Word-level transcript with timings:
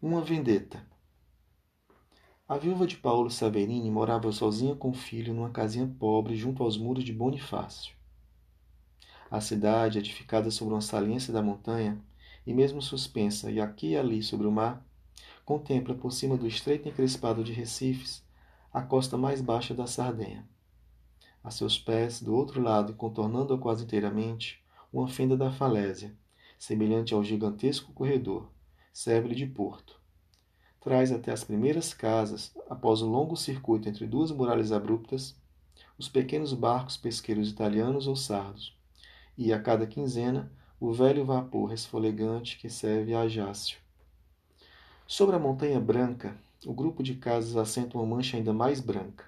Uma 0.00 0.20
vendetta. 0.20 0.80
A 2.48 2.56
viúva 2.56 2.86
de 2.86 2.96
Paulo 2.96 3.28
Saverini 3.28 3.90
morava 3.90 4.30
sozinha 4.30 4.76
com 4.76 4.90
o 4.90 4.94
filho 4.94 5.34
numa 5.34 5.50
casinha 5.50 5.92
pobre 5.98 6.36
junto 6.36 6.62
aos 6.62 6.78
muros 6.78 7.02
de 7.02 7.12
Bonifácio. 7.12 7.96
A 9.28 9.40
cidade, 9.40 9.98
edificada 9.98 10.52
sobre 10.52 10.74
uma 10.74 10.80
saliência 10.80 11.32
da 11.32 11.42
montanha, 11.42 12.00
e 12.46 12.54
mesmo 12.54 12.80
suspensa 12.80 13.50
e 13.50 13.60
aqui 13.60 13.88
e 13.88 13.96
ali 13.96 14.22
sobre 14.22 14.46
o 14.46 14.52
mar, 14.52 14.86
contempla 15.44 15.96
por 15.96 16.12
cima 16.12 16.36
do 16.36 16.46
estreito 16.46 16.88
encrespado 16.88 17.42
de 17.42 17.52
Recifes 17.52 18.24
a 18.72 18.82
costa 18.82 19.18
mais 19.18 19.40
baixa 19.40 19.74
da 19.74 19.88
Sardenha. 19.88 20.48
A 21.42 21.50
seus 21.50 21.76
pés, 21.76 22.22
do 22.22 22.36
outro 22.36 22.62
lado 22.62 22.92
e 22.92 22.94
contornando-a 22.94 23.58
quase 23.58 23.82
inteiramente, 23.82 24.64
uma 24.92 25.08
fenda 25.08 25.36
da 25.36 25.50
falésia, 25.50 26.16
semelhante 26.56 27.14
ao 27.14 27.24
gigantesco 27.24 27.92
corredor, 27.92 28.48
serve-lhe 28.98 29.36
de 29.36 29.46
porto. 29.46 29.96
Traz 30.80 31.12
até 31.12 31.30
as 31.30 31.44
primeiras 31.44 31.94
casas, 31.94 32.52
após 32.68 33.00
o 33.00 33.06
longo 33.06 33.36
circuito 33.36 33.88
entre 33.88 34.08
duas 34.08 34.32
muralhas 34.32 34.72
abruptas, 34.72 35.36
os 35.96 36.08
pequenos 36.08 36.52
barcos 36.52 36.96
pesqueiros 36.96 37.48
italianos 37.48 38.08
ou 38.08 38.16
sardos, 38.16 38.76
e 39.36 39.52
a 39.52 39.62
cada 39.62 39.86
quinzena 39.86 40.50
o 40.80 40.92
velho 40.92 41.24
vapor 41.24 41.70
resfolegante 41.70 42.58
que 42.58 42.68
serve 42.68 43.14
a 43.14 43.20
Ajácio. 43.20 43.78
Sobre 45.06 45.36
a 45.36 45.38
montanha 45.38 45.78
branca, 45.78 46.36
o 46.66 46.74
grupo 46.74 47.00
de 47.00 47.14
casas 47.14 47.56
assenta 47.56 47.96
uma 47.96 48.16
mancha 48.16 48.36
ainda 48.36 48.52
mais 48.52 48.80
branca. 48.80 49.26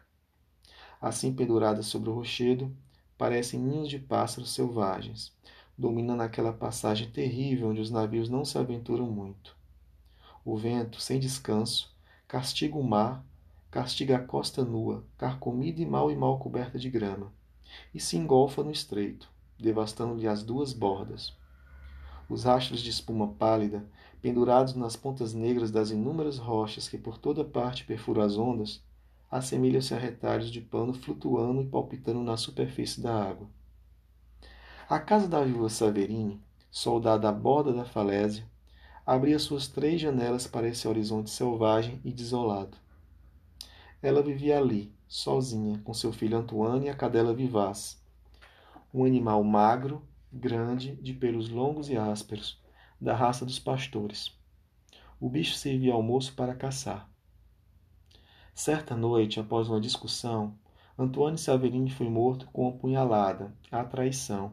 Assim 1.01 1.33
penduradas 1.33 1.87
sobre 1.87 2.11
o 2.11 2.15
rochedo, 2.15 2.77
parecem 3.17 3.61
ninhos 3.61 3.89
de 3.89 4.01
pássaros 4.01 4.53
selvagens, 4.53 5.33
dominando 5.79 6.23
aquela 6.23 6.53
passagem 6.53 7.09
terrível 7.09 7.69
onde 7.69 7.81
os 7.81 7.93
navios 7.93 8.29
não 8.29 8.45
se 8.45 8.59
aventuram 8.59 9.07
muito. 9.07 9.60
O 10.45 10.57
vento, 10.57 11.01
sem 11.01 11.21
descanso, 11.21 11.95
castiga 12.27 12.79
o 12.79 12.83
mar, 12.83 13.23
castiga 13.71 14.17
a 14.17 14.21
costa 14.21 14.65
nua, 14.65 15.05
carcomida 15.19 15.83
e 15.83 15.87
mal 15.87 16.11
e 16.11 16.17
mal 16.17 16.39
coberta 16.39 16.79
de 16.79 16.89
grama, 16.89 17.31
e 17.95 18.01
se 18.01 18.17
engolfa 18.17 18.63
no 18.63 18.71
estreito, 18.71 19.31
devastando-lhe 19.59 20.27
as 20.27 20.43
duas 20.43 20.73
bordas. 20.73 21.37
Os 22.29 22.45
rastros 22.45 22.81
de 22.81 22.89
espuma 22.89 23.29
pálida, 23.29 23.85
pendurados 24.23 24.75
nas 24.75 24.97
pontas 24.97 25.35
negras 25.35 25.71
das 25.71 25.91
inúmeras 25.91 26.39
rochas 26.39 26.89
que 26.89 26.97
por 26.97 27.19
toda 27.19 27.45
parte 27.45 27.85
perfuram 27.85 28.23
as 28.23 28.39
ondas, 28.39 28.83
assemelham-se 29.31 29.95
a 29.95 29.99
retalhos 29.99 30.51
de 30.51 30.61
pano 30.61 30.93
flutuando 30.93 31.63
e 31.63 31.67
palpitando 31.67 32.23
na 32.23 32.37
superfície 32.37 33.03
da 33.03 33.15
água. 33.15 33.47
A 34.89 34.99
casa 34.99 35.29
da 35.29 35.45
viúva 35.45 35.69
Saverini, 35.69 36.41
soldada 36.71 37.29
à 37.29 37.33
borda 37.33 37.73
da 37.73 37.85
falésia, 37.85 38.45
abria 39.07 39.39
suas 39.39 39.69
três 39.69 40.01
janelas 40.01 40.47
para 40.47 40.69
esse 40.69 40.87
horizonte 40.87 41.31
selvagem 41.31 42.01
e 42.05 42.13
desolado. 42.13 42.77
Ela 44.03 44.23
vivia 44.23 44.59
ali, 44.59 44.93
sozinha, 45.07 45.81
com 45.85 45.93
seu 45.93 46.13
filho 46.13 46.39
Antoine 46.39 46.87
e 46.87 46.89
a 46.89 46.95
cadela 46.95 47.35
vivaz. 47.35 48.03
Um 48.93 49.05
animal 49.05 49.43
magro, 49.45 50.03
grande, 50.33 50.97
de 50.97 51.13
pelos 51.13 51.49
longos 51.49 51.89
e 51.89 51.97
ásperos, 51.97 52.61
da 53.01 53.15
raça 53.15 53.45
dos 53.45 53.59
pastores. 53.59 54.33
O 55.21 55.29
bicho 55.29 55.55
servia 55.55 55.93
almoço 55.93 56.35
para 56.35 56.55
caçar. 56.55 57.11
Certa 58.55 58.97
noite, 58.97 59.41
após 59.41 59.69
uma 59.69 59.81
discussão, 59.81 60.55
Antoine 60.99 61.39
Saverini 61.39 61.91
foi 61.91 62.09
morto 62.09 62.47
com 62.53 62.69
uma 62.69 62.79
punhalada, 62.79 63.55
à 63.71 63.83
traição, 63.85 64.53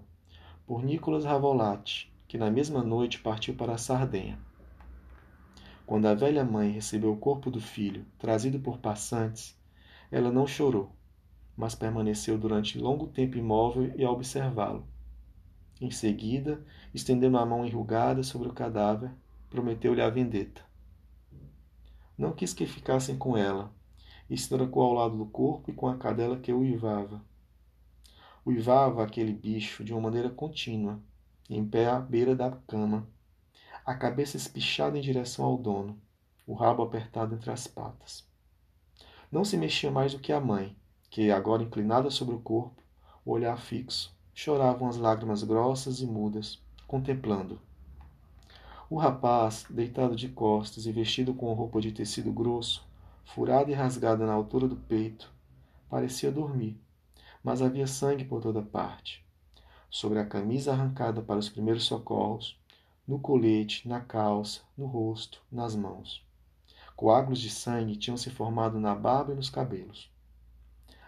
por 0.65 0.83
Nicolas 0.83 1.25
Ravolatti, 1.25 2.11
que 2.27 2.37
na 2.37 2.51
mesma 2.51 2.83
noite 2.83 3.19
partiu 3.19 3.55
para 3.55 3.73
a 3.73 3.77
Sardenha. 3.77 4.37
Quando 5.85 6.05
a 6.07 6.13
velha 6.13 6.43
mãe 6.43 6.71
recebeu 6.71 7.13
o 7.13 7.17
corpo 7.17 7.49
do 7.49 7.61
filho, 7.61 8.05
trazido 8.19 8.59
por 8.59 8.79
passantes, 8.79 9.57
ela 10.11 10.29
não 10.29 10.45
chorou, 10.45 10.91
mas 11.55 11.75
permaneceu 11.75 12.37
durante 12.37 12.77
longo 12.77 13.07
tempo 13.07 13.37
imóvel 13.37 13.93
e 13.95 14.03
a 14.03 14.11
observá-lo. 14.11 14.85
Em 15.79 15.89
seguida, 15.89 16.65
estendendo 16.93 17.37
a 17.37 17.45
mão 17.45 17.65
enrugada 17.65 18.23
sobre 18.23 18.49
o 18.49 18.53
cadáver, 18.53 19.11
prometeu-lhe 19.49 20.01
a 20.01 20.09
vendetta. 20.09 20.61
Não 22.17 22.33
quis 22.33 22.53
que 22.53 22.65
ficassem 22.65 23.17
com 23.17 23.37
ela, 23.37 23.71
e 24.29 24.37
se 24.37 24.49
trocou 24.49 24.83
ao 24.83 24.93
lado 24.93 25.17
do 25.17 25.25
corpo 25.25 25.71
e 25.71 25.73
com 25.73 25.87
a 25.87 25.97
cadela 25.97 26.37
que 26.37 26.51
uivava. 26.51 27.23
Uivava 28.45 29.03
aquele 29.03 29.31
bicho 29.31 29.83
de 29.83 29.93
uma 29.93 30.01
maneira 30.01 30.29
contínua, 30.29 30.99
em 31.49 31.65
pé 31.65 31.87
à 31.87 31.99
beira 31.99 32.35
da 32.35 32.51
cama, 32.51 33.07
a 33.85 33.95
cabeça 33.95 34.35
espichada 34.35 34.97
em 34.97 35.01
direção 35.01 35.45
ao 35.45 35.57
dono, 35.57 35.97
o 36.45 36.53
rabo 36.53 36.83
apertado 36.83 37.35
entre 37.35 37.49
as 37.51 37.67
patas. 37.67 38.27
Não 39.31 39.45
se 39.45 39.55
mexia 39.57 39.89
mais 39.89 40.13
do 40.13 40.19
que 40.19 40.33
a 40.33 40.41
mãe, 40.41 40.75
que, 41.09 41.31
agora 41.31 41.63
inclinada 41.63 42.09
sobre 42.09 42.35
o 42.35 42.39
corpo, 42.39 42.81
o 43.25 43.31
olhar 43.31 43.57
fixo, 43.57 44.15
choravam 44.33 44.87
as 44.87 44.97
lágrimas 44.97 45.43
grossas 45.43 45.99
e 45.99 46.05
mudas, 46.05 46.61
contemplando. 46.85 47.59
O 48.89 48.97
rapaz, 48.97 49.65
deitado 49.69 50.15
de 50.15 50.29
costas 50.29 50.85
e 50.85 50.91
vestido 50.91 51.33
com 51.33 51.51
roupa 51.53 51.81
de 51.81 51.91
tecido 51.91 52.31
grosso, 52.31 52.87
furada 53.25 53.69
e 53.69 53.73
rasgada 53.73 54.25
na 54.25 54.33
altura 54.33 54.67
do 54.67 54.77
peito, 54.77 55.29
parecia 55.89 56.31
dormir, 56.31 56.79
mas 57.43 57.61
havia 57.61 57.87
sangue 57.87 58.23
por 58.23 58.41
toda 58.41 58.61
parte. 58.61 59.26
Sobre 59.97 60.19
a 60.19 60.25
camisa 60.27 60.73
arrancada 60.73 61.23
para 61.23 61.39
os 61.39 61.49
primeiros 61.49 61.85
socorros, 61.85 62.55
no 63.07 63.17
colete, 63.17 63.87
na 63.87 63.99
calça, 63.99 64.61
no 64.77 64.85
rosto, 64.85 65.41
nas 65.51 65.75
mãos. 65.75 66.23
Coágulos 66.95 67.39
de 67.39 67.49
sangue 67.49 67.95
tinham 67.95 68.15
se 68.15 68.29
formado 68.29 68.79
na 68.79 68.93
barba 68.93 69.33
e 69.33 69.35
nos 69.35 69.49
cabelos. 69.49 70.13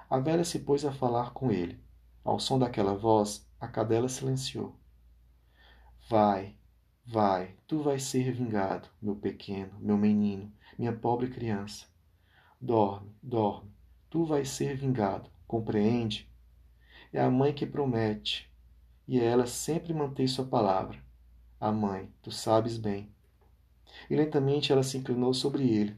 A 0.10 0.18
velha 0.18 0.44
se 0.44 0.58
pôs 0.58 0.84
a 0.86 0.92
falar 0.92 1.34
com 1.34 1.52
ele. 1.52 1.80
Ao 2.24 2.40
som 2.40 2.58
daquela 2.58 2.96
voz, 2.96 3.48
a 3.60 3.68
cadela 3.68 4.10
silenciou. 4.10 4.76
Vai, 6.10 6.56
vai, 7.06 7.58
tu 7.68 7.84
vais 7.84 8.02
ser 8.02 8.32
vingado, 8.32 8.90
meu 9.00 9.16
pequeno, 9.16 9.72
meu 9.78 10.00
menino, 10.00 10.52
minha 10.80 10.94
pobre 10.94 11.30
criança. 11.30 11.86
Dorme, 12.60 13.16
dorme, 13.22 13.72
tu 14.10 14.26
vais 14.26 14.50
ser 14.50 14.76
vingado, 14.76 15.30
compreende? 15.46 16.28
É 17.14 17.22
a 17.22 17.30
mãe 17.30 17.54
que 17.54 17.68
promete, 17.68 18.49
e 19.10 19.20
ela 19.20 19.48
sempre 19.48 19.92
mantém 19.92 20.28
sua 20.28 20.46
palavra. 20.46 21.04
A 21.60 21.72
mãe, 21.72 22.14
tu 22.22 22.32
sabes 22.32 22.78
bem. 22.78 23.10
E 24.08 24.16
lentamente 24.16 24.72
ela 24.72 24.84
se 24.84 25.00
inclinou 25.00 25.34
sobre 25.34 25.68
ele, 25.68 25.98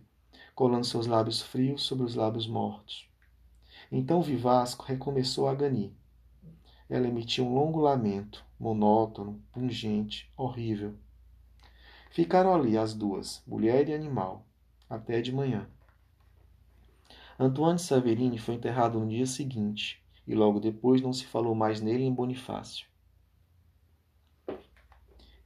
colando 0.56 0.86
seus 0.86 1.08
lábios 1.08 1.42
frios 1.42 1.84
sobre 1.84 2.06
os 2.06 2.16
lábios 2.16 2.48
mortos. 2.48 3.10
Então 3.92 4.22
Vivasco 4.22 4.86
recomeçou 4.86 5.50
a 5.50 5.54
ganir. 5.54 5.92
Ela 6.90 7.06
emitia 7.06 7.44
um 7.44 7.54
longo 7.54 7.82
lamento, 7.82 8.46
monótono, 8.58 9.44
pungente, 9.52 10.32
horrível. 10.38 10.96
Ficaram 12.12 12.56
ali 12.56 12.78
as 12.78 12.94
duas, 12.94 13.44
mulher 13.46 13.90
e 13.90 13.94
animal, 13.94 14.46
até 14.90 15.20
de 15.20 15.34
manhã. 15.34 15.68
Antoine 17.38 17.78
Saverini 17.78 18.38
foi 18.38 18.56
enterrado 18.56 19.02
no 19.02 19.10
dia 19.10 19.26
seguinte, 19.26 20.02
e 20.26 20.34
logo 20.34 20.62
depois 20.62 21.02
não 21.02 21.12
se 21.12 21.26
falou 21.26 21.54
mais 21.54 21.82
nele 21.82 22.06
em 22.06 22.14
Bonifácio. 22.14 22.91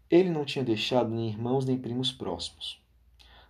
Ele 0.10 0.30
não 0.30 0.46
tinha 0.46 0.64
deixado 0.64 1.10
nem 1.10 1.30
irmãos 1.30 1.66
nem 1.66 1.78
primos 1.78 2.12
próximos. 2.12 2.82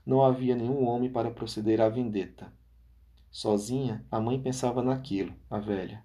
Não 0.06 0.24
havia 0.24 0.56
nenhum 0.56 0.88
homem 0.88 1.10
para 1.10 1.32
proceder 1.32 1.82
à 1.82 1.90
vendetta. 1.90 2.52
Sozinha, 3.30 4.06
a 4.10 4.22
mãe 4.22 4.40
pensava 4.40 4.82
naquilo, 4.82 5.34
a 5.50 5.60
velha. 5.60 6.04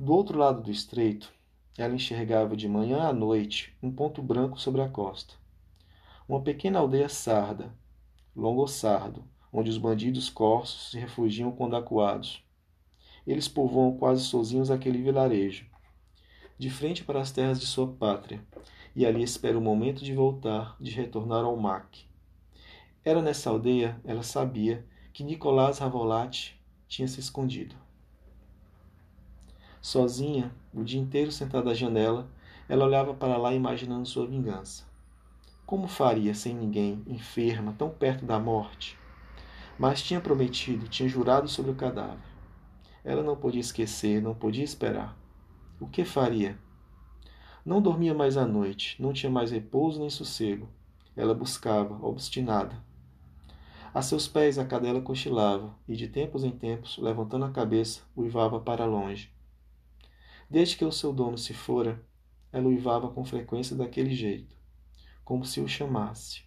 Do 0.00 0.12
outro 0.14 0.38
lado 0.38 0.62
do 0.62 0.70
estreito, 0.70 1.32
ela 1.76 1.94
enxergava 1.94 2.56
de 2.56 2.68
manhã 2.68 3.02
à 3.02 3.12
noite 3.12 3.76
um 3.82 3.90
ponto 3.90 4.22
branco 4.22 4.58
sobre 4.58 4.80
a 4.80 4.88
costa. 4.88 5.34
Uma 6.28 6.40
pequena 6.40 6.78
aldeia 6.78 7.08
sarda, 7.08 7.72
Sardo, 8.68 9.24
onde 9.52 9.70
os 9.70 9.78
bandidos 9.78 10.30
corsos 10.30 10.90
se 10.90 10.98
refugiam 10.98 11.50
quando 11.50 11.76
acuados. 11.76 12.42
Eles 13.26 13.48
povoam 13.48 13.96
quase 13.96 14.24
sozinhos 14.24 14.70
aquele 14.70 15.02
vilarejo, 15.02 15.66
de 16.58 16.70
frente 16.70 17.04
para 17.04 17.20
as 17.20 17.32
terras 17.32 17.58
de 17.58 17.66
sua 17.66 17.86
pátria, 17.86 18.42
e 18.98 19.06
ali 19.06 19.22
espera 19.22 19.56
o 19.56 19.60
momento 19.60 20.04
de 20.04 20.12
voltar, 20.12 20.76
de 20.80 20.90
retornar 20.90 21.44
ao 21.44 21.56
MAC. 21.56 22.04
Era 23.04 23.22
nessa 23.22 23.48
aldeia, 23.48 23.96
ela 24.04 24.24
sabia, 24.24 24.84
que 25.12 25.22
Nicolás 25.22 25.78
Ravolatti 25.78 26.60
tinha 26.88 27.06
se 27.06 27.20
escondido. 27.20 27.76
Sozinha, 29.80 30.52
o 30.74 30.82
dia 30.82 31.00
inteiro 31.00 31.30
sentada 31.30 31.70
à 31.70 31.74
janela, 31.74 32.28
ela 32.68 32.84
olhava 32.84 33.14
para 33.14 33.36
lá 33.36 33.54
imaginando 33.54 34.04
sua 34.04 34.26
vingança. 34.26 34.84
Como 35.64 35.86
faria 35.86 36.34
sem 36.34 36.52
ninguém, 36.52 37.00
enferma, 37.06 37.76
tão 37.78 37.90
perto 37.90 38.26
da 38.26 38.40
morte? 38.40 38.98
Mas 39.78 40.02
tinha 40.02 40.20
prometido, 40.20 40.88
tinha 40.88 41.08
jurado 41.08 41.46
sobre 41.46 41.70
o 41.70 41.76
cadáver. 41.76 42.18
Ela 43.04 43.22
não 43.22 43.36
podia 43.36 43.60
esquecer, 43.60 44.20
não 44.20 44.34
podia 44.34 44.64
esperar. 44.64 45.16
O 45.78 45.86
que 45.86 46.04
faria? 46.04 46.58
Não 47.68 47.82
dormia 47.82 48.14
mais 48.14 48.38
à 48.38 48.46
noite, 48.46 48.96
não 48.98 49.12
tinha 49.12 49.30
mais 49.30 49.50
repouso 49.50 50.00
nem 50.00 50.08
sossego. 50.08 50.70
Ela 51.14 51.34
buscava, 51.34 52.02
obstinada. 52.02 52.82
A 53.92 54.00
seus 54.00 54.26
pés 54.26 54.58
a 54.58 54.64
cadela 54.64 55.02
cochilava, 55.02 55.74
e 55.86 55.94
de 55.94 56.08
tempos 56.08 56.44
em 56.44 56.50
tempos, 56.50 56.96
levantando 56.96 57.44
a 57.44 57.50
cabeça, 57.50 58.00
uivava 58.16 58.58
para 58.58 58.86
longe. 58.86 59.30
Desde 60.48 60.78
que 60.78 60.84
o 60.86 60.90
seu 60.90 61.12
dono 61.12 61.36
se 61.36 61.52
fora, 61.52 62.02
ela 62.50 62.68
uivava 62.68 63.10
com 63.10 63.22
frequência 63.22 63.76
daquele 63.76 64.14
jeito, 64.14 64.56
como 65.22 65.44
se 65.44 65.60
o 65.60 65.68
chamasse, 65.68 66.44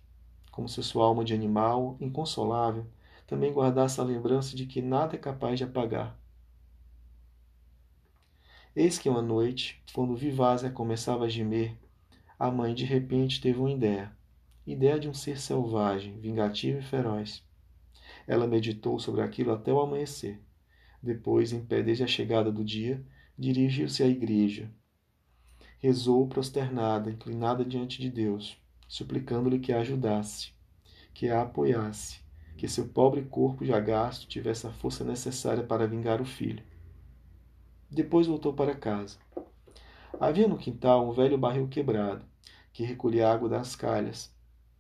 como 0.50 0.67
se 0.67 0.81
sua 0.81 1.06
alma 1.06 1.24
de 1.24 1.35
animal, 1.35 1.97
inconsolável, 2.01 2.88
também 3.27 3.53
guardasse 3.53 4.01
a 4.01 4.03
lembrança 4.03 4.56
de 4.56 4.65
que 4.65 4.81
nada 4.81 5.15
é 5.15 5.19
capaz 5.19 5.59
de 5.59 5.65
apagar. 5.65 6.19
Eis 8.73 8.97
que 8.97 9.09
uma 9.09 9.21
noite, 9.21 9.83
quando 9.91 10.15
Vivásia 10.15 10.69
começava 10.69 11.25
a 11.25 11.29
gemer, 11.29 11.77
a 12.39 12.50
mãe 12.50 12.73
de 12.73 12.85
repente 12.85 13.41
teve 13.41 13.59
uma 13.59 13.69
ideia. 13.69 14.15
Ideia 14.65 14.97
de 14.97 15.09
um 15.09 15.13
ser 15.13 15.41
selvagem, 15.41 16.18
vingativo 16.21 16.79
e 16.79 16.81
feroz. 16.81 17.44
Ela 18.25 18.47
meditou 18.47 18.97
sobre 18.97 19.21
aquilo 19.21 19.51
até 19.51 19.73
o 19.73 19.81
amanhecer. 19.81 20.39
Depois, 21.03 21.51
em 21.51 21.65
pé 21.65 21.83
desde 21.83 22.06
a 22.06 22.07
chegada 22.07 22.50
do 22.50 22.63
dia, 22.63 23.06
dirigiu-se 23.38 24.03
à 24.03 24.07
igreja. 24.07 24.71
Rezou 25.79 26.25
prosternada, 26.29 27.12
inclinada 27.12 27.65
diante 27.65 28.00
de 28.00 28.09
Deus, 28.09 28.57
suplicando-lhe 28.88 29.59
que 29.59 29.74
a 29.74 29.81
ajudasse, 29.81 30.53
que 31.13 31.27
a 31.27 31.41
apoiasse, 31.41 32.21
que 32.56 32.69
seu 32.69 32.88
pobre 32.88 33.24
corpo 33.24 33.65
já 33.65 33.81
gasto 33.81 34.29
tivesse 34.29 34.65
a 34.65 34.71
força 34.71 35.03
necessária 35.03 35.62
para 35.62 35.88
vingar 35.88 36.21
o 36.21 36.25
filho. 36.25 36.70
Depois 37.91 38.25
voltou 38.25 38.53
para 38.53 38.73
casa. 38.73 39.19
Havia 40.17 40.47
no 40.47 40.57
quintal 40.57 41.09
um 41.09 41.11
velho 41.11 41.38
barril 41.38 41.67
quebrado, 41.67 42.25
que 42.71 42.85
recolhia 42.85 43.29
água 43.29 43.49
das 43.49 43.75
calhas. 43.75 44.33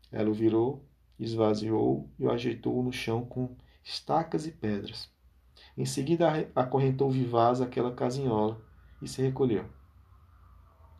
Ela 0.09 0.29
o 0.29 0.33
virou, 0.33 0.85
esvaziou 1.19 2.09
e 2.17 2.25
o 2.25 2.31
ajeitou 2.31 2.81
no 2.81 2.91
chão 2.93 3.25
com 3.25 3.53
estacas 3.83 4.47
e 4.47 4.51
pedras. 4.51 5.11
Em 5.77 5.85
seguida 5.85 6.49
acorrentou 6.55 7.11
vivaz 7.11 7.59
aquela 7.59 7.91
casinhola 7.91 8.61
e 9.01 9.09
se 9.09 9.21
recolheu. 9.21 9.65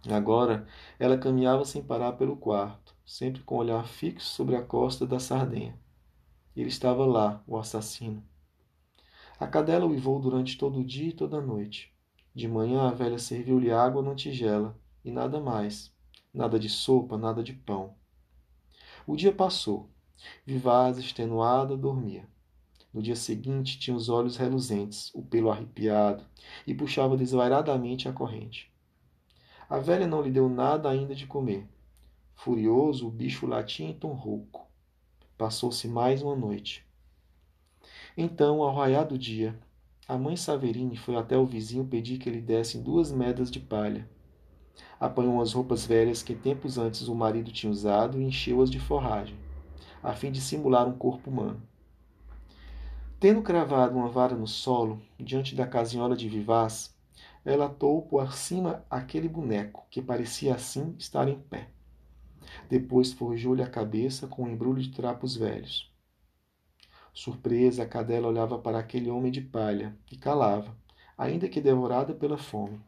Agora 0.10 0.68
ela 1.00 1.18
caminhava 1.18 1.64
sem 1.64 1.82
parar 1.82 2.14
pelo 2.14 2.36
quarto, 2.36 2.94
sempre 3.06 3.42
com 3.44 3.56
o 3.56 3.60
olhar 3.60 3.88
fixo 3.88 4.28
sobre 4.28 4.58
a 4.58 4.62
costa 4.62 5.08
da 5.08 5.18
Sardenha. 5.18 5.80
Ele 6.56 6.68
estava 6.68 7.06
lá, 7.06 7.42
o 7.48 7.58
assassino. 7.58 8.22
A 9.40 9.48
cadela 9.48 9.86
uivou 9.86 10.20
durante 10.20 10.58
todo 10.58 10.80
o 10.80 10.86
dia 10.86 11.10
e 11.10 11.14
toda 11.14 11.38
a 11.38 11.42
noite. 11.42 11.92
De 12.34 12.48
manhã 12.48 12.88
a 12.88 12.92
velha 12.92 13.20
serviu-lhe 13.20 13.72
água 13.72 14.02
numa 14.02 14.16
tigela 14.16 14.80
e 15.04 15.12
nada 15.12 15.40
mais. 15.40 15.94
Nada 16.34 16.58
de 16.58 16.70
sopa, 16.70 17.18
nada 17.18 17.44
de 17.44 17.54
pão. 17.54 17.94
O 19.06 19.18
dia 19.18 19.34
passou. 19.34 19.90
Vivaz, 20.46 20.98
extenuada, 20.98 21.76
dormia. 21.76 22.26
No 22.94 23.02
dia 23.02 23.16
seguinte 23.16 23.80
tinha 23.80 23.96
os 23.96 24.08
olhos 24.08 24.38
reluzentes, 24.38 25.12
o 25.14 25.24
pelo 25.24 25.50
arrepiado, 25.50 26.26
e 26.68 26.74
puxava 26.74 27.18
desvairadamente 27.18 28.08
a 28.08 28.14
corrente. 28.14 28.72
A 29.70 29.80
velha 29.80 30.06
não 30.06 30.22
lhe 30.22 30.32
deu 30.32 30.50
nada 30.50 30.90
ainda 30.90 31.16
de 31.16 31.26
comer. 31.26 31.68
Furioso, 32.36 33.08
o 33.08 33.12
bicho 33.12 33.48
latia 33.48 33.88
em 33.88 33.94
tom 33.94 34.14
rouco. 34.14 34.70
Passou-se 35.38 35.88
mais 35.88 36.22
uma 36.22 36.36
noite. 36.36 36.86
Então, 38.18 38.62
ao 38.62 38.76
raiar 38.76 39.08
do 39.08 39.18
dia, 39.18 39.58
a 40.12 40.18
mãe 40.18 40.36
Saverini 40.36 40.98
foi 40.98 41.16
até 41.16 41.38
o 41.38 41.46
vizinho 41.46 41.86
pedir 41.86 42.18
que 42.18 42.30
lhe 42.30 42.42
dessem 42.42 42.84
duas 42.84 43.14
medas 43.14 43.50
de 43.50 43.62
palha. 43.62 44.06
Apanhou 45.00 45.42
as 45.42 45.54
roupas 45.54 45.86
velhas 45.86 46.22
que 46.22 46.36
tempos 46.36 46.78
antes 46.78 47.08
o 47.08 47.16
marido 47.16 47.50
tinha 47.50 47.72
usado 47.72 48.20
e 48.20 48.26
encheu-as 48.26 48.70
de 48.70 48.78
forragem, 48.78 49.38
a 50.04 50.12
fim 50.12 50.30
de 50.30 50.42
simular 50.42 50.86
um 50.86 50.98
corpo 50.98 51.30
humano. 51.30 51.62
Tendo 53.22 53.42
cravado 53.42 53.96
uma 53.96 54.10
vara 54.10 54.36
no 54.36 54.48
solo, 54.48 55.02
diante 55.18 55.56
da 55.56 55.66
casinhola 55.66 56.18
de 56.18 56.28
vivaz, 56.28 56.94
ela 57.46 57.68
atou 57.68 58.02
por 58.02 58.34
cima 58.34 58.84
aquele 58.90 59.30
boneco, 59.30 59.86
que 59.90 60.02
parecia 60.02 60.54
assim 60.54 60.94
estar 61.00 61.30
em 61.30 61.40
pé. 61.40 61.70
Depois 62.70 63.14
forjou-lhe 63.14 63.64
a 63.64 63.70
cabeça 63.70 64.28
com 64.28 64.44
um 64.44 64.50
embrulho 64.50 64.82
de 64.82 64.90
trapos 64.90 65.38
velhos. 65.38 65.90
Surpresa, 67.14 67.84
a 67.84 67.86
cadela 67.86 68.28
olhava 68.28 68.58
para 68.58 68.80
aquele 68.80 69.10
homem 69.10 69.32
de 69.32 69.42
palha 69.42 69.96
e 70.12 70.16
calava, 70.16 70.76
ainda 71.18 71.50
que 71.50 71.60
devorada 71.60 72.14
pela 72.14 72.38
fome. 72.38 72.80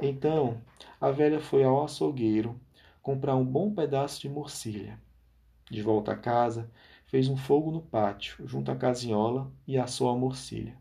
Então, 0.00 0.60
a 1.00 1.10
velha 1.10 1.40
foi 1.40 1.64
ao 1.64 1.84
açougueiro 1.84 2.60
comprar 3.02 3.36
um 3.36 3.44
bom 3.44 3.74
pedaço 3.74 4.20
de 4.20 4.28
morcilha. 4.28 5.00
De 5.70 5.82
volta 5.82 6.12
a 6.12 6.16
casa, 6.16 6.70
fez 7.06 7.28
um 7.28 7.36
fogo 7.36 7.70
no 7.70 7.82
pátio, 7.82 8.46
junto 8.46 8.70
à 8.70 8.76
casinhola, 8.76 9.50
e 9.66 9.76
assou 9.76 10.08
a 10.08 10.16
morcilha. 10.16 10.76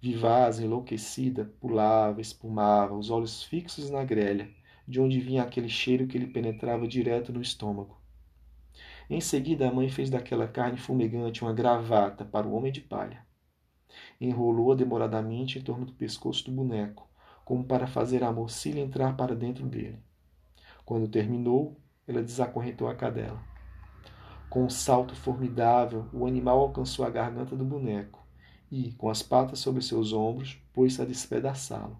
Vivaz, 0.00 0.60
enlouquecida, 0.60 1.52
pulava, 1.60 2.20
espumava, 2.20 2.94
os 2.94 3.10
olhos 3.10 3.42
fixos 3.42 3.90
na 3.90 4.04
grelha, 4.04 4.48
de 4.86 5.00
onde 5.00 5.20
vinha 5.20 5.42
aquele 5.42 5.68
cheiro 5.68 6.06
que 6.06 6.18
lhe 6.18 6.26
penetrava 6.26 6.86
direto 6.86 7.32
no 7.32 7.42
estômago. 7.42 7.98
Em 9.10 9.20
seguida, 9.22 9.68
a 9.68 9.72
mãe 9.72 9.88
fez 9.88 10.10
daquela 10.10 10.46
carne 10.46 10.76
fumegante 10.76 11.42
uma 11.42 11.52
gravata 11.52 12.26
para 12.26 12.46
o 12.46 12.52
homem 12.52 12.70
de 12.70 12.82
palha. 12.82 13.26
Enrolou-a 14.20 14.74
demoradamente 14.74 15.58
em 15.58 15.62
torno 15.62 15.86
do 15.86 15.94
pescoço 15.94 16.44
do 16.44 16.52
boneco, 16.52 17.08
como 17.42 17.64
para 17.64 17.86
fazer 17.86 18.22
a 18.22 18.30
mocilha 18.30 18.80
entrar 18.80 19.16
para 19.16 19.34
dentro 19.34 19.66
dele. 19.66 19.98
Quando 20.84 21.08
terminou, 21.08 21.80
ela 22.06 22.22
desacorrentou 22.22 22.86
a 22.86 22.94
cadela. 22.94 23.42
Com 24.50 24.64
um 24.64 24.70
salto 24.70 25.14
formidável, 25.14 26.06
o 26.12 26.26
animal 26.26 26.60
alcançou 26.60 27.04
a 27.04 27.10
garganta 27.10 27.56
do 27.56 27.64
boneco 27.64 28.22
e, 28.70 28.92
com 28.92 29.08
as 29.08 29.22
patas 29.22 29.58
sobre 29.58 29.80
seus 29.80 30.12
ombros, 30.12 30.58
pôs-se 30.72 31.00
a 31.00 31.04
despedaçá-lo. 31.06 31.96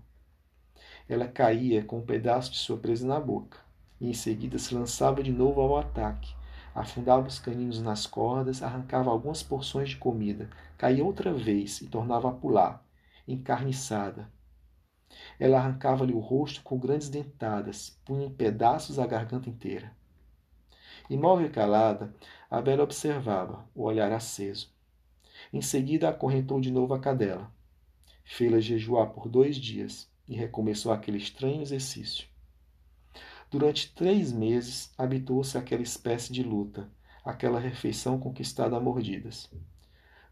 Ela 1.08 1.26
caía 1.26 1.82
com 1.82 1.98
um 1.98 2.04
pedaço 2.04 2.52
de 2.52 2.58
sua 2.58 2.76
presa 2.76 3.06
na 3.06 3.18
boca, 3.18 3.58
e 3.98 4.10
em 4.10 4.14
seguida 4.14 4.58
se 4.58 4.74
lançava 4.74 5.22
de 5.22 5.32
novo 5.32 5.62
ao 5.62 5.78
ataque. 5.78 6.37
Afundava 6.78 7.26
os 7.26 7.40
caninos 7.40 7.82
nas 7.82 8.06
cordas, 8.06 8.62
arrancava 8.62 9.10
algumas 9.10 9.42
porções 9.42 9.88
de 9.88 9.96
comida, 9.96 10.48
caía 10.76 11.04
outra 11.04 11.34
vez 11.34 11.80
e 11.80 11.88
tornava 11.88 12.28
a 12.28 12.32
pular, 12.32 12.86
encarniçada. 13.26 14.30
Ela 15.40 15.58
arrancava-lhe 15.58 16.12
o 16.12 16.20
rosto 16.20 16.62
com 16.62 16.78
grandes 16.78 17.08
dentadas, 17.08 17.98
punha 18.04 18.26
em 18.26 18.30
pedaços 18.30 19.00
a 19.00 19.08
garganta 19.08 19.50
inteira. 19.50 19.90
Imóvel 21.10 21.46
e 21.46 21.50
calada, 21.50 22.14
a 22.48 22.62
Bela 22.62 22.84
observava, 22.84 23.68
o 23.74 23.82
olhar 23.82 24.12
aceso. 24.12 24.72
Em 25.52 25.60
seguida, 25.60 26.08
acorrentou 26.08 26.60
de 26.60 26.70
novo 26.70 26.94
a 26.94 27.00
cadela. 27.00 27.50
Fê-la 28.22 28.60
jejuar 28.60 29.08
por 29.08 29.28
dois 29.28 29.56
dias 29.56 30.08
e 30.28 30.36
recomeçou 30.36 30.92
aquele 30.92 31.18
estranho 31.18 31.60
exercício. 31.60 32.28
Durante 33.50 33.94
três 33.94 34.30
meses 34.30 34.92
habituou-se 34.98 35.56
àquela 35.56 35.80
espécie 35.80 36.30
de 36.30 36.42
luta, 36.42 36.90
aquela 37.24 37.58
refeição 37.58 38.18
conquistada 38.18 38.76
a 38.76 38.80
mordidas. 38.80 39.50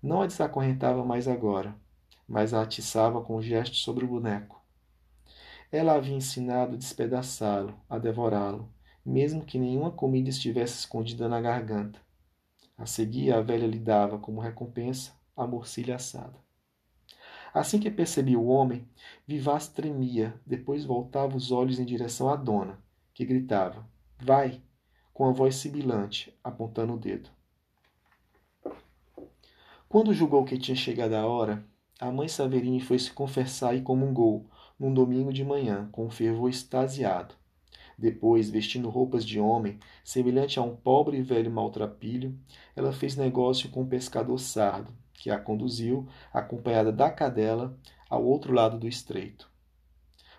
Não 0.02 0.20
a 0.20 0.26
desacorrentava 0.26 1.02
mais 1.02 1.26
agora, 1.26 1.74
mas 2.28 2.52
a 2.52 2.60
atiçava 2.60 3.22
com 3.22 3.40
gestos 3.40 3.82
sobre 3.82 4.04
o 4.04 4.08
boneco. 4.08 4.62
Ela 5.72 5.94
havia 5.94 6.14
ensinado 6.14 6.74
a 6.74 6.78
despedaçá-lo, 6.78 7.74
a 7.88 7.98
devorá-lo, 7.98 8.70
mesmo 9.04 9.46
que 9.46 9.58
nenhuma 9.58 9.90
comida 9.90 10.28
estivesse 10.28 10.80
escondida 10.80 11.26
na 11.26 11.40
garganta. 11.40 11.98
A 12.76 12.84
seguir, 12.84 13.32
a 13.32 13.40
velha 13.40 13.66
lhe 13.66 13.78
dava, 13.78 14.18
como 14.18 14.42
recompensa, 14.42 15.12
a 15.34 15.46
morcilha 15.46 15.96
assada. 15.96 16.38
Assim 17.54 17.80
que 17.80 17.90
percebia 17.90 18.38
o 18.38 18.48
homem, 18.48 18.86
Vivaz 19.26 19.68
tremia, 19.68 20.38
depois 20.44 20.84
voltava 20.84 21.34
os 21.34 21.50
olhos 21.50 21.78
em 21.78 21.84
direção 21.86 22.28
à 22.28 22.36
dona, 22.36 22.84
que 23.16 23.24
gritava: 23.24 23.88
Vai! 24.20 24.60
com 25.14 25.24
a 25.24 25.32
voz 25.32 25.56
sibilante, 25.56 26.38
apontando 26.44 26.92
o 26.92 26.98
dedo. 26.98 27.30
Quando 29.88 30.12
julgou 30.12 30.44
que 30.44 30.58
tinha 30.58 30.76
chegado 30.76 31.14
a 31.14 31.24
hora, 31.24 31.64
a 31.98 32.12
mãe 32.12 32.28
Saverini 32.28 32.78
foi 32.78 32.98
se 32.98 33.10
confessar 33.10 33.74
e 33.74 33.80
comungou, 33.80 34.50
num 34.78 34.92
domingo 34.92 35.32
de 35.32 35.42
manhã, 35.42 35.88
com 35.90 36.04
um 36.04 36.10
fervor 36.10 36.50
extasiado. 36.50 37.34
Depois, 37.96 38.50
vestindo 38.50 38.90
roupas 38.90 39.24
de 39.24 39.40
homem, 39.40 39.78
semelhante 40.04 40.58
a 40.58 40.62
um 40.62 40.76
pobre 40.76 41.16
e 41.16 41.22
velho 41.22 41.50
maltrapilho, 41.50 42.38
ela 42.76 42.92
fez 42.92 43.16
negócio 43.16 43.70
com 43.70 43.80
um 43.80 43.88
pescador 43.88 44.36
sardo, 44.38 44.92
que 45.14 45.30
a 45.30 45.38
conduziu, 45.38 46.06
acompanhada 46.34 46.92
da 46.92 47.10
cadela, 47.10 47.78
ao 48.10 48.22
outro 48.22 48.52
lado 48.52 48.78
do 48.78 48.86
estreito. 48.86 49.55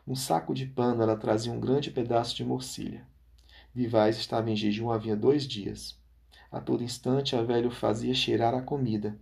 Um 0.08 0.16
saco 0.16 0.54
de 0.54 0.66
pano 0.66 1.04
ela 1.04 1.18
trazia 1.18 1.52
um 1.52 1.60
grande 1.60 1.92
pedaço 1.92 2.34
de 2.34 2.46
morcilha. 2.46 3.06
Vivaz 3.76 4.18
estava 4.18 4.50
em 4.50 4.56
jejum 4.56 4.90
havia 4.90 5.18
dois 5.18 5.46
dias. 5.46 6.00
A 6.50 6.62
todo 6.62 6.82
instante 6.82 7.36
a 7.36 7.44
velha 7.44 7.68
o 7.68 7.72
fazia 7.72 8.14
cheirar 8.14 8.54
a 8.54 8.62
comida 8.62 9.20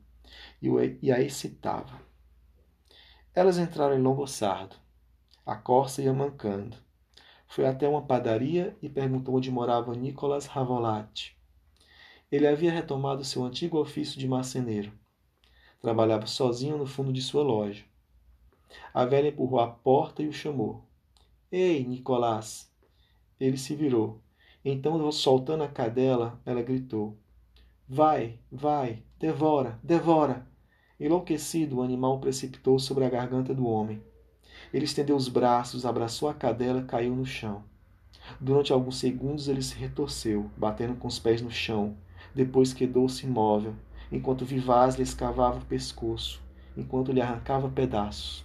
e 0.62 1.12
a 1.12 1.20
excitava. 1.20 2.00
Elas 3.34 3.58
entraram 3.58 3.98
em 3.98 4.02
Longossardo. 4.02 4.76
A 5.44 5.56
corça 5.56 6.04
ia 6.04 6.14
mancando. 6.14 6.78
Foi 7.48 7.66
até 7.66 7.88
uma 7.88 8.06
padaria 8.06 8.78
e 8.80 8.88
perguntou 8.88 9.36
onde 9.36 9.50
morava 9.50 9.96
Nicolas 9.96 10.46
Ravolatti. 10.46 11.36
Ele 12.32 12.46
havia 12.46 12.72
retomado 12.72 13.26
seu 13.26 13.44
antigo 13.44 13.80
ofício 13.80 14.20
de 14.20 14.28
marceneiro. 14.28 14.94
Trabalhava 15.82 16.28
sozinho 16.28 16.78
no 16.78 16.86
fundo 16.86 17.12
de 17.12 17.24
sua 17.24 17.42
loja. 17.42 17.84
A 18.94 19.06
velha 19.06 19.30
empurrou 19.30 19.60
a 19.60 19.68
porta 19.68 20.24
e 20.24 20.28
o 20.28 20.34
chamou. 20.34 20.84
Ei, 21.52 21.84
Nicolás! 21.84 22.72
Ele 23.40 23.58
se 23.58 23.76
virou. 23.76 24.22
Então, 24.64 25.12
soltando 25.12 25.64
a 25.64 25.68
cadela, 25.68 26.40
ela 26.46 26.62
gritou: 26.62 27.18
Vai, 27.88 28.40
vai, 28.52 29.04
devora, 29.20 29.80
devora! 29.84 30.48
Enlouquecido, 31.00 31.78
o 31.78 31.82
animal 31.82 32.20
precipitou 32.20 32.80
sobre 32.80 33.04
a 33.04 33.10
garganta 33.10 33.54
do 33.54 33.68
homem. 33.68 34.02
Ele 34.74 34.86
estendeu 34.86 35.16
os 35.16 35.28
braços, 35.28 35.86
abraçou 35.86 36.30
a 36.30 36.34
cadela 36.34 36.80
e 36.80 36.86
caiu 36.86 37.16
no 37.16 37.26
chão. 37.26 37.64
Durante 38.40 38.72
alguns 38.72 38.98
segundos 38.98 39.48
ele 39.48 39.62
se 39.62 39.76
retorceu, 39.76 40.50
batendo 40.56 40.96
com 40.96 41.08
os 41.08 41.20
pés 41.20 41.42
no 41.42 41.52
chão. 41.52 41.98
Depois 42.34 42.74
quedou-se 42.74 43.26
imóvel, 43.26 43.76
enquanto 44.12 44.46
Vivaz 44.46 44.96
lhe 44.96 45.04
escavava 45.04 45.60
o 45.60 45.66
pescoço, 45.66 46.42
enquanto 46.78 47.12
lhe 47.12 47.22
arrancava 47.22 47.70
pedaços. 47.70 48.45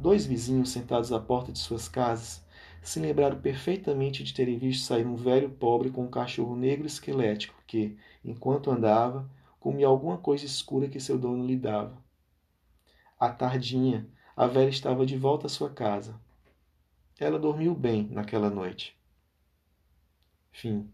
Dois 0.00 0.24
vizinhos 0.24 0.70
sentados 0.70 1.12
à 1.12 1.20
porta 1.20 1.52
de 1.52 1.58
suas 1.58 1.86
casas 1.86 2.42
se 2.82 2.98
lembraram 2.98 3.38
perfeitamente 3.38 4.24
de 4.24 4.32
terem 4.32 4.56
visto 4.56 4.86
sair 4.86 5.06
um 5.06 5.14
velho 5.14 5.50
pobre 5.50 5.90
com 5.90 6.04
um 6.04 6.10
cachorro 6.10 6.56
negro 6.56 6.86
esquelético 6.86 7.62
que, 7.66 7.98
enquanto 8.24 8.70
andava, 8.70 9.28
comia 9.60 9.86
alguma 9.86 10.16
coisa 10.16 10.46
escura 10.46 10.88
que 10.88 10.98
seu 10.98 11.18
dono 11.18 11.46
lhe 11.46 11.54
dava. 11.54 12.02
À 13.18 13.28
tardinha, 13.28 14.08
a 14.34 14.46
velha 14.46 14.70
estava 14.70 15.04
de 15.04 15.18
volta 15.18 15.48
à 15.48 15.50
sua 15.50 15.68
casa. 15.68 16.18
Ela 17.18 17.38
dormiu 17.38 17.74
bem 17.74 18.08
naquela 18.10 18.48
noite. 18.48 18.98
Fim. 20.50 20.90